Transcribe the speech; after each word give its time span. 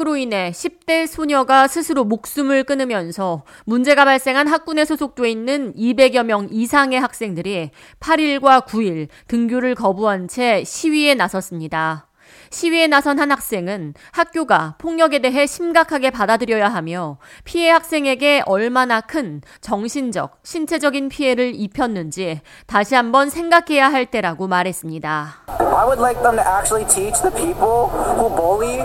폭력으로 0.00 0.16
인해 0.16 0.50
10대 0.50 1.06
소녀가 1.06 1.68
스스로 1.68 2.04
목숨을 2.04 2.64
끊으면서 2.64 3.44
문제가 3.64 4.04
발생한 4.04 4.48
학군에 4.48 4.84
소속돼 4.84 5.30
있는 5.30 5.74
200여 5.74 6.24
명 6.24 6.48
이상의 6.50 6.98
학생들이 7.00 7.70
8일과 8.00 8.66
9일 8.66 9.08
등교를 9.28 9.74
거부한 9.74 10.26
채 10.28 10.64
시위에 10.64 11.14
나섰습니다. 11.14 12.09
시위에 12.50 12.88
나선 12.88 13.20
한 13.20 13.30
학생은 13.30 13.94
학교가 14.10 14.74
폭력에 14.78 15.20
대해 15.20 15.46
심각하게 15.46 16.10
받아들여야 16.10 16.68
하며 16.68 17.18
피해 17.44 17.70
학생에게 17.70 18.42
얼마나 18.44 19.00
큰 19.00 19.40
정신적, 19.60 20.40
신체적인 20.42 21.08
피해를 21.10 21.52
입혔는지 21.54 22.40
다시 22.66 22.96
한번 22.96 23.30
생각해야 23.30 23.88
할 23.88 24.06
때라고 24.06 24.48
말했습니다. 24.48 25.44
I 25.48 25.86
would 25.86 26.00
like 26.00 26.20
them 26.22 26.36
to 26.36 26.44
actually 26.44 26.84
teach 26.88 27.22
the 27.22 27.30
people 27.30 27.86
who 28.18 28.28
bully 28.34 28.80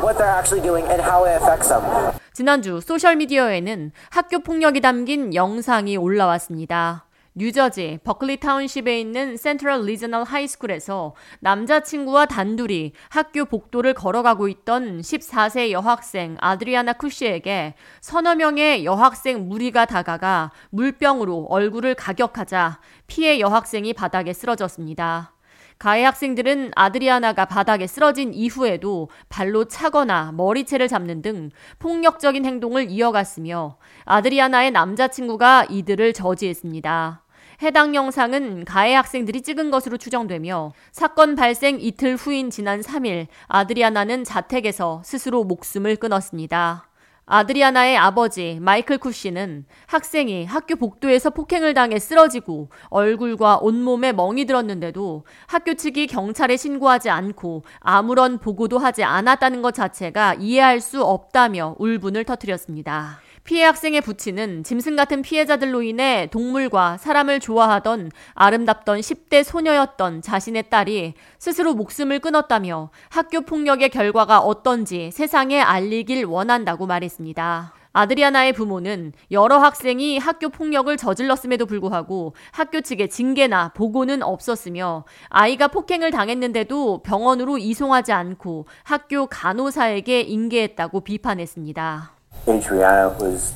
what 0.00 0.16
they're 0.16 0.34
actually 0.34 0.62
doing 0.62 0.88
and 0.88 1.02
how 1.02 1.26
it 1.28 1.36
affects 1.36 1.68
them. 1.68 1.84
지난주 2.32 2.80
소셜미디어에는 2.80 3.92
학교 4.08 4.38
폭력이 4.38 4.80
담긴 4.80 5.34
영상이 5.34 5.98
올라왔습니다. 5.98 7.04
뉴저지 7.34 8.00
버클리 8.02 8.38
타운십에 8.38 9.00
있는 9.00 9.36
센트럴 9.36 9.84
리저널 9.84 10.24
하이스쿨에서 10.24 11.14
남자친구와 11.40 12.26
단둘이 12.26 12.92
학교 13.08 13.44
복도를 13.44 13.94
걸어가고 13.94 14.48
있던 14.48 15.00
14세 15.00 15.70
여학생 15.70 16.36
아드리아나 16.40 16.94
쿠시에게 16.94 17.74
서너 18.00 18.34
명의 18.34 18.84
여학생 18.84 19.48
무리가 19.48 19.84
다가가 19.86 20.50
물병으로 20.70 21.46
얼굴을 21.48 21.94
가격하자 21.94 22.80
피해 23.06 23.38
여학생이 23.38 23.92
바닥에 23.94 24.32
쓰러졌습니다. 24.32 25.32
가해 25.80 26.04
학생들은 26.04 26.72
아드리아나가 26.76 27.46
바닥에 27.46 27.86
쓰러진 27.86 28.34
이후에도 28.34 29.08
발로 29.30 29.64
차거나 29.64 30.30
머리채를 30.32 30.88
잡는 30.88 31.22
등 31.22 31.50
폭력적인 31.78 32.44
행동을 32.44 32.90
이어갔으며 32.90 33.78
아드리아나의 34.04 34.72
남자친구가 34.72 35.68
이들을 35.70 36.12
저지했습니다. 36.12 37.22
해당 37.62 37.94
영상은 37.94 38.66
가해 38.66 38.94
학생들이 38.94 39.40
찍은 39.40 39.70
것으로 39.70 39.96
추정되며 39.96 40.74
사건 40.92 41.34
발생 41.34 41.78
이틀 41.80 42.14
후인 42.14 42.50
지난 42.50 42.82
3일 42.82 43.28
아드리아나는 43.48 44.24
자택에서 44.24 45.00
스스로 45.02 45.44
목숨을 45.44 45.96
끊었습니다. 45.96 46.89
아드리아나의 47.32 47.96
아버지 47.96 48.58
마이클 48.60 48.98
쿠시는 48.98 49.64
학생이 49.86 50.46
학교 50.46 50.74
복도에서 50.74 51.30
폭행을 51.30 51.74
당해 51.74 52.00
쓰러지고 52.00 52.70
얼굴과 52.88 53.58
온몸에 53.62 54.12
멍이 54.12 54.46
들었는데도 54.46 55.24
학교 55.46 55.74
측이 55.74 56.08
경찰에 56.08 56.56
신고하지 56.56 57.08
않고 57.08 57.62
아무런 57.78 58.38
보고도 58.38 58.78
하지 58.78 59.04
않았다는 59.04 59.62
것 59.62 59.74
자체가 59.74 60.34
이해할 60.40 60.80
수 60.80 61.04
없다며 61.04 61.76
울분을 61.78 62.24
터뜨렸습니다. 62.24 63.20
피해 63.44 63.64
학생의 63.64 64.00
부친은 64.02 64.64
짐승 64.64 64.96
같은 64.96 65.22
피해자들로 65.22 65.82
인해 65.82 66.28
동물과 66.30 66.98
사람을 66.98 67.40
좋아하던 67.40 68.10
아름답던 68.34 69.00
10대 69.00 69.42
소녀였던 69.42 70.22
자신의 70.22 70.70
딸이 70.70 71.14
스스로 71.38 71.74
목숨을 71.74 72.20
끊었다며 72.20 72.90
학교 73.08 73.40
폭력의 73.40 73.88
결과가 73.88 74.40
어떤지 74.40 75.10
세상에 75.10 75.60
알리길 75.60 76.24
원한다고 76.24 76.86
말했습니다. 76.86 77.74
아드리아나의 77.92 78.52
부모는 78.52 79.12
여러 79.32 79.58
학생이 79.58 80.18
학교 80.18 80.48
폭력을 80.48 80.96
저질렀음에도 80.96 81.66
불구하고 81.66 82.34
학교 82.52 82.80
측의 82.80 83.10
징계나 83.10 83.70
보고는 83.70 84.22
없었으며 84.22 85.04
아이가 85.28 85.66
폭행을 85.66 86.12
당했는데도 86.12 87.02
병원으로 87.02 87.58
이송하지 87.58 88.12
않고 88.12 88.66
학교 88.84 89.26
간호사에게 89.26 90.20
인계했다고 90.20 91.00
비판했습니다. 91.00 92.19
Adriana 92.48 93.16
was 93.20 93.54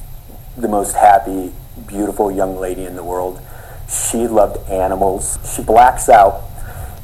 the 0.56 0.68
most 0.68 0.94
happy, 0.94 1.52
beautiful 1.86 2.30
young 2.30 2.56
lady 2.56 2.84
in 2.84 2.96
the 2.96 3.04
world. 3.04 3.40
She 3.88 4.26
loved 4.26 4.68
animals. 4.70 5.38
She 5.54 5.62
blacks 5.62 6.08
out, 6.08 6.42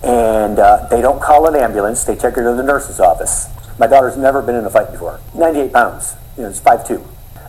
and 0.03 0.59
uh, 0.59 0.87
they 0.89 1.01
don't 1.01 1.21
call 1.21 1.47
an 1.47 1.55
ambulance. 1.55 2.05
They 2.05 2.15
take 2.15 2.35
her 2.35 2.43
to 2.43 2.57
the 2.57 2.63
nurse's 2.63 3.01
office. 3.01 3.49
My 3.79 3.87
daughter's 3.87 4.17
never 4.17 4.43
been 4.43 4.55
in 4.55 4.65
a 4.65 4.71
fight 4.71 4.93
before. 4.93 5.21
98 5.35 5.73
pounds. 5.73 6.15
You 6.37 6.45
know, 6.45 6.49
it's 6.51 6.61
5'2". 6.61 7.05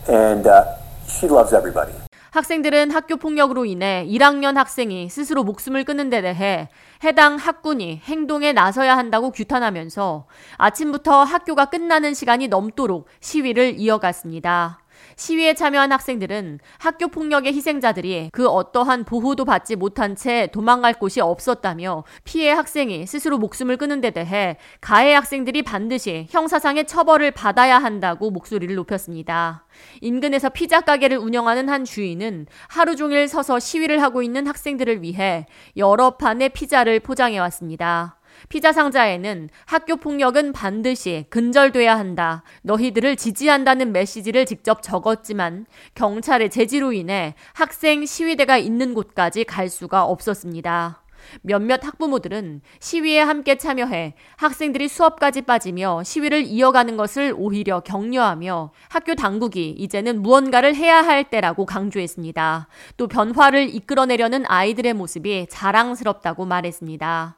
And 0.07 0.47
uh, 0.47 0.77
she 1.07 1.27
loves 1.27 1.53
everybody. 1.53 1.93
학생들은 2.31 2.91
학교 2.91 3.17
폭력으로 3.17 3.65
인해 3.65 4.07
1학년 4.09 4.55
학생이 4.55 5.09
스스로 5.09 5.43
목숨을 5.43 5.83
끊는 5.83 6.09
데 6.09 6.21
대해 6.21 6.69
해당 7.03 7.35
학군이 7.35 8.01
행동에 8.05 8.53
나서야 8.53 8.95
한다고 8.95 9.31
규탄하면서 9.31 10.27
아침부터 10.55 11.25
학교가 11.25 11.65
끝나는 11.65 12.13
시간이 12.13 12.47
넘도록 12.47 13.09
시위를 13.19 13.75
이어갔습니다. 13.77 14.79
시위에 15.15 15.53
참여한 15.53 15.91
학생들은 15.91 16.59
학교 16.79 17.07
폭력의 17.07 17.53
희생자들이 17.53 18.29
그 18.31 18.47
어떠한 18.47 19.05
보호도 19.05 19.45
받지 19.45 19.75
못한 19.75 20.15
채 20.15 20.47
도망갈 20.51 20.93
곳이 20.93 21.21
없었다며 21.21 22.03
피해 22.23 22.51
학생이 22.51 23.05
스스로 23.05 23.37
목숨을 23.37 23.77
끊은 23.77 24.01
데 24.01 24.11
대해 24.11 24.57
가해 24.79 25.13
학생들이 25.13 25.63
반드시 25.63 26.27
형사상의 26.29 26.85
처벌을 26.85 27.31
받아야 27.31 27.77
한다고 27.79 28.31
목소리를 28.31 28.75
높였습니다. 28.75 29.65
인근에서 30.01 30.49
피자 30.49 30.81
가게를 30.81 31.17
운영하는 31.17 31.69
한 31.69 31.85
주인은 31.85 32.47
하루 32.67 32.95
종일 32.95 33.27
서서 33.27 33.59
시위를 33.59 34.01
하고 34.01 34.21
있는 34.21 34.47
학생들을 34.47 35.01
위해 35.01 35.45
여러 35.77 36.17
판의 36.17 36.49
피자를 36.49 36.99
포장해 36.99 37.39
왔습니다. 37.39 38.20
피자 38.49 38.71
상자에는 38.71 39.49
학교 39.65 39.95
폭력은 39.97 40.53
반드시 40.53 41.25
근절돼야 41.29 41.97
한다. 41.97 42.43
너희들을 42.63 43.15
지지한다는 43.15 43.91
메시지를 43.91 44.45
직접 44.45 44.81
적었지만 44.81 45.65
경찰의 45.95 46.49
제지로 46.49 46.93
인해 46.93 47.35
학생 47.53 48.05
시위대가 48.05 48.57
있는 48.57 48.93
곳까지 48.93 49.43
갈 49.43 49.69
수가 49.69 50.03
없었습니다. 50.05 51.01
몇몇 51.41 51.85
학부모들은 51.85 52.61
시위에 52.79 53.19
함께 53.19 53.55
참여해 53.55 54.15
학생들이 54.37 54.87
수업까지 54.87 55.43
빠지며 55.43 56.03
시위를 56.03 56.43
이어가는 56.43 56.97
것을 56.97 57.33
오히려 57.37 57.81
격려하며 57.81 58.71
학교 58.89 59.15
당국이 59.15 59.69
이제는 59.69 60.21
무언가를 60.21 60.75
해야 60.75 61.01
할 61.01 61.23
때라고 61.23 61.65
강조했습니다. 61.65 62.67
또 62.97 63.07
변화를 63.07 63.73
이끌어내려는 63.73 64.45
아이들의 64.47 64.93
모습이 64.93 65.47
자랑스럽다고 65.49 66.45
말했습니다. 66.45 67.37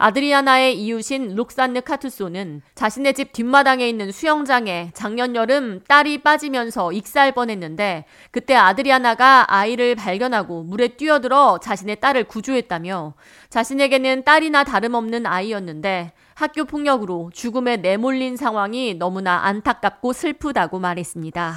아드리아나의 0.00 0.80
이웃인 0.80 1.34
룩산느 1.34 1.80
카투소는 1.80 2.62
자신의 2.76 3.14
집 3.14 3.32
뒷마당에 3.32 3.88
있는 3.88 4.12
수영장에 4.12 4.92
작년 4.94 5.34
여름 5.34 5.80
딸이 5.88 6.22
빠지면서 6.22 6.92
익사할 6.92 7.32
뻔했는데 7.32 8.04
그때 8.30 8.54
아드리아나가 8.54 9.52
아이를 9.52 9.96
발견하고 9.96 10.62
물에 10.62 10.88
뛰어들어 10.96 11.58
자신의 11.58 11.96
딸을 11.96 12.24
구조했다며 12.24 13.14
자신에게는 13.50 14.22
딸이나 14.22 14.62
다름없는 14.62 15.26
아이였는데 15.26 16.12
학교 16.34 16.64
폭력으로 16.64 17.30
죽음에 17.34 17.78
내몰린 17.78 18.36
상황이 18.36 18.94
너무나 18.94 19.46
안타깝고 19.46 20.12
슬프다고 20.12 20.78
말했습니다. 20.78 21.54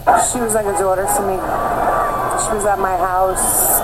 She 0.00 0.42
was 0.42 0.52
like 0.52 0.68
a 0.68 0.76
daughter 0.76 1.06
to 1.06 1.22
me. 1.24 1.38
She 2.42 2.50
was 2.54 2.66
at 2.66 2.80
my 2.80 2.96
house 2.98 3.80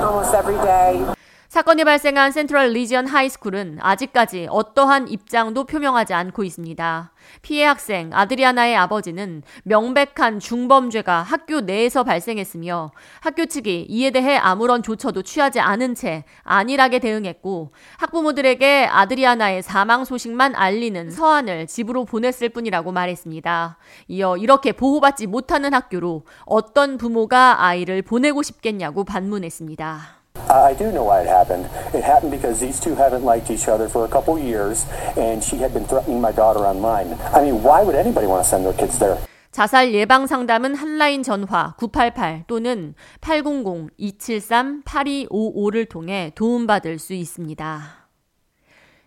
almost 0.00 0.32
every 0.32 0.56
day. 0.62 1.19
사건이 1.50 1.82
발생한 1.82 2.30
센트럴 2.30 2.68
리지언 2.68 3.08
하이스쿨은 3.08 3.78
아직까지 3.80 4.46
어떠한 4.50 5.08
입장도 5.08 5.64
표명하지 5.64 6.14
않고 6.14 6.44
있습니다. 6.44 7.12
피해 7.42 7.64
학생 7.64 8.10
아드리아나의 8.12 8.76
아버지는 8.76 9.42
명백한 9.64 10.38
중범죄가 10.38 11.22
학교 11.22 11.60
내에서 11.60 12.04
발생했으며 12.04 12.92
학교 13.18 13.46
측이 13.46 13.86
이에 13.88 14.12
대해 14.12 14.36
아무런 14.36 14.84
조처도 14.84 15.22
취하지 15.22 15.58
않은 15.58 15.96
채 15.96 16.22
안일하게 16.44 17.00
대응했고 17.00 17.72
학부모들에게 17.98 18.86
아드리아나의 18.88 19.64
사망 19.64 20.04
소식만 20.04 20.54
알리는 20.54 21.10
서한을 21.10 21.66
집으로 21.66 22.04
보냈을 22.04 22.50
뿐이라고 22.50 22.92
말했습니다. 22.92 23.76
이어 24.06 24.36
이렇게 24.36 24.70
보호받지 24.70 25.26
못하는 25.26 25.74
학교로 25.74 26.26
어떤 26.46 26.96
부모가 26.96 27.64
아이를 27.64 28.02
보내고 28.02 28.44
싶겠냐고 28.44 29.02
반문했습니다. 29.02 30.19
I 30.36 30.74
do 30.74 30.92
know 30.92 31.04
why 31.04 31.22
it 31.22 31.28
happened. 31.28 31.66
It 31.94 32.04
happened 32.04 32.32
because 32.32 32.60
these 32.60 32.78
two 32.80 32.94
haven't 32.94 33.24
liked 33.24 33.50
each 33.50 33.68
other 33.68 33.88
for 33.88 34.04
a 34.04 34.08
couple 34.08 34.38
years, 34.38 34.84
and 35.16 35.42
she 35.42 35.56
had 35.58 35.72
been 35.72 35.84
threatening 35.84 36.20
my 36.20 36.32
daughter 36.32 36.60
online. 36.60 37.16
I 37.34 37.42
mean, 37.42 37.62
why 37.62 37.82
would 37.82 37.94
anybody 37.94 38.26
want 38.26 38.44
to 38.44 38.48
send 38.48 38.64
their 38.64 38.74
kids 38.74 38.98
there? 38.98 39.18
자살 39.52 39.92
예방 39.92 40.28
상담은 40.28 40.76
한라인 40.76 41.24
전화 41.24 41.74
988 41.76 42.44
또는 42.46 42.94
800-273-8255를 43.20 45.88
통해 45.88 46.30
도움받을 46.36 47.00
수 47.00 47.14
있습니다. 47.14 47.80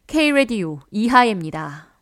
K-Radio 0.08 0.80
이하예입니다. 0.92 1.93